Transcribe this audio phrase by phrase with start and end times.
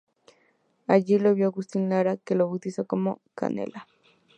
[0.87, 3.87] Allí lo vio Agustín Lara que lo bautizó como "Canela".